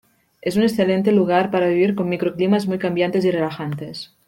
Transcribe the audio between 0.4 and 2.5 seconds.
Es un excelente lugar para vivir con micro